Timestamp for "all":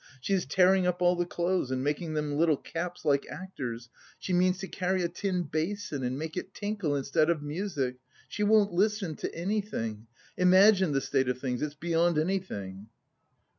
1.03-1.15